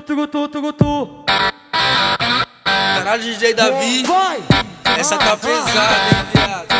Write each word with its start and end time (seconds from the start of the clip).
Tu, 0.00 0.16
tu, 0.16 0.26
tu, 0.26 0.48
tu, 0.48 0.72
tu. 0.72 1.24
Caralho, 2.64 3.22
DJ 3.22 3.52
Davi. 3.52 4.02
Vai! 4.04 4.40
Essa 4.98 5.18
tá 5.18 5.36
pesada, 5.36 5.94
hein, 6.10 6.24
viado? 6.32 6.70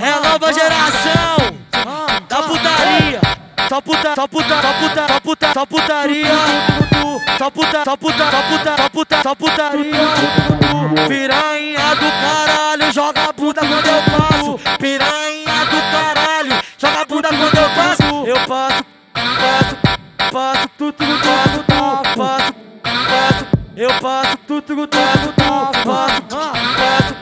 É 0.00 0.10
a 0.10 0.20
nova 0.20 0.52
geração 0.52 1.36
da 2.28 2.42
putaria. 2.42 3.20
Só 3.68 3.80
puta, 3.80 4.14
só 4.14 4.28
puta, 4.28 4.62
só 4.62 4.72
puta, 4.74 5.06
só 5.08 5.20
puta, 5.20 5.52
só 5.54 5.66
putaria. 5.66 6.28
Só 7.38 7.50
puta, 7.50 7.84
só 7.84 7.96
puta, 7.96 8.30
só 8.30 8.42
puta, 8.42 8.76
só 8.76 8.88
puta, 8.88 9.22
só 9.22 9.34
putaria. 9.34 10.00
Piranha 11.08 11.94
do 11.96 12.10
caralho, 12.10 12.92
joga 12.92 13.28
a 13.28 13.32
bunda 13.32 13.60
quando 13.60 13.88
passo, 20.34 20.68
tu, 20.76 20.92
tu, 20.92 21.04
passo, 21.04 21.62
tu, 21.62 22.18
passo, 22.18 22.52
passo. 22.82 23.46
Eu 23.76 23.88
passo, 24.00 24.36
tu, 24.48 24.60
tu, 24.62 24.74
tu, 24.74 24.98
passo, 24.98 25.32
passo, 25.36 25.80
passo, 25.84 27.14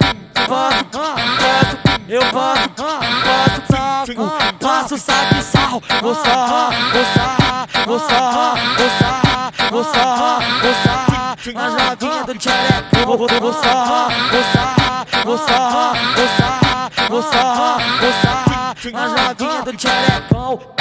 passo, 0.49 0.85
passo. 0.87 1.77
Eu 2.09 2.23
passo, 2.33 2.69
passo, 2.71 3.63
saco, 3.71 4.57
passo, 4.59 4.99
saque, 4.99 5.43
sarro. 5.43 5.83
Vou 6.01 6.15
sarrar, 6.15 6.71
vou 6.93 7.05
sarrar, 7.15 7.69
vou 7.85 7.99
sarrar, 7.99 8.57
vou 8.79 8.91
sarrar, 8.99 9.53
vou 9.71 9.85
sarrar, 9.85 10.41
vou 10.63 10.75
sarrar. 10.83 11.37
As 11.55 11.73
novinhas 11.75 12.27
do 12.27 12.35
tchereco, 12.39 12.97
vou, 13.05 13.19
vou, 13.19 13.29
vou 13.29 13.53
sarrar, 13.53 14.09
vou 14.31 14.43
sarrar, 14.53 15.07
vou 15.25 15.39
sarrar, 15.39 15.93
vou 16.17 16.29
sarrar, 16.29 16.91
vou 17.11 17.23
sarrar, 17.23 18.01
vou 18.01 18.13
sarrar. 18.23 18.75
As 18.95 19.13
novinhas 19.13 19.65
do 19.65 19.77
tcherecão. 19.77 20.72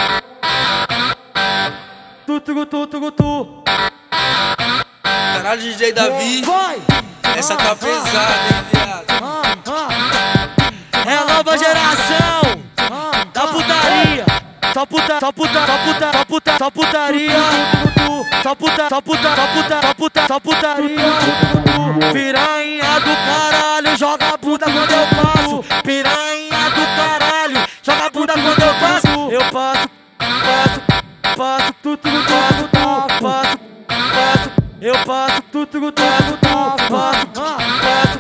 Tu, 2.44 2.54
tu, 2.54 2.66
tu, 2.66 2.88
tu, 2.88 3.12
tu. 3.12 3.64
Caralho, 5.04 5.62
DJ 5.62 5.92
Davi. 5.94 6.42
Vai! 6.42 6.82
Essa 7.38 7.56
tá 7.56 7.76
pesada, 7.76 8.34
hein, 8.50 8.66
viado? 8.74 9.12
É 11.06 11.18
a 11.18 11.26
nova 11.26 11.58
geração 11.58 12.42
da 13.32 13.48
putaria. 13.48 14.26
Só 14.74 14.86
puta, 14.86 15.20
só 15.20 15.32
puta, 15.32 15.66
só 15.66 15.78
puta, 15.78 16.12
só 16.12 16.26
puta, 16.26 16.58
só 16.58 16.72
putaria. 16.72 17.32
Só 18.42 18.56
puta, 18.56 18.90
só 18.90 19.02
puta, 19.02 19.36
só 19.36 19.48
puta, 19.48 19.82
só 19.82 19.94
puta, 19.94 20.28
só 20.28 20.40
putaria. 20.40 20.98
Piranha 22.12 23.00
do 23.02 23.16
caralho, 23.16 23.98
joga 23.98 24.34
a 24.34 24.38
bunda 24.38 24.66
quando 24.66 24.92
eu 24.92 25.08
passo. 25.08 25.64
Piranha 25.84 26.70
do 26.72 26.86
caralho, 26.98 27.68
joga 27.84 28.06
a 28.06 28.10
bunda 28.10 28.34
quando 28.34 28.62
eu 28.62 28.74
passo. 28.80 29.32
Eu 29.32 29.52
passo, 29.52 29.90
passo, 30.18 30.91
passo, 31.36 31.74
tu, 31.82 31.98
tu, 31.98 32.10
passo, 32.10 32.68
tu, 32.68 33.24
passo, 33.24 33.58
passo. 33.88 34.52
Eu 34.82 34.96
passo, 35.06 35.42
tu, 35.52 35.66
tu, 35.66 35.92
passo, 35.92 36.38
tu, 36.38 36.48
passo, 36.90 37.28
passo, 37.28 38.20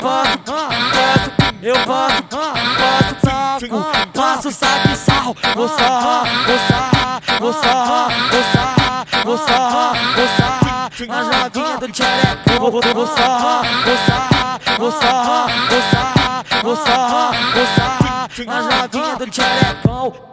passo, 0.00 0.38
passo. 0.38 1.38
Eu 1.60 1.74
passo, 1.86 2.22
passo, 2.22 3.16
saco, 3.24 3.86
passo, 4.12 4.52
saque, 4.52 4.96
sarro. 4.96 5.36
Vou 5.54 5.68
sarrar, 5.68 6.24
vou 6.46 6.58
sarrar, 6.68 7.20
vou 7.40 7.52
sarrar, 7.52 8.08
vou 8.30 8.42
sarrar, 8.44 9.06
vou 9.24 9.38
sarrar, 9.38 10.14
vou 10.14 10.28
sarrar. 10.36 10.90
As 11.08 11.26
novinhas 11.26 11.80
do 11.80 11.88
tchereco, 11.88 12.50
vou, 12.58 12.70
vou, 12.70 12.82
vou 12.82 13.06
sarrar, 13.06 13.62
vou 13.84 13.96
sarrar, 14.06 14.60
vou 14.78 14.92
sarrar, 14.92 15.48
vou 15.68 15.82
sarrar, 15.90 16.44
vou 16.62 16.76
sarrar, 16.76 17.52
vou 17.54 17.66
sarrar. 17.76 18.28
As 18.30 18.64
novinhas 18.64 19.18
do 19.18 19.26
tcherecão. 19.26 20.27